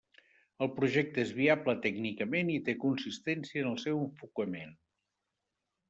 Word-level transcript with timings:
El 0.65 0.69
projecte 0.77 1.21
és 1.23 1.33
viable 1.41 1.75
tècnicament 1.85 2.51
i 2.55 2.57
té 2.71 2.77
consistència 2.87 3.65
en 3.67 3.71
el 3.75 3.79
seu 3.87 4.05
enfocament. 4.09 4.77